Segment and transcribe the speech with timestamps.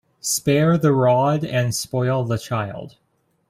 [0.19, 2.95] Spare the rod and spoil the child.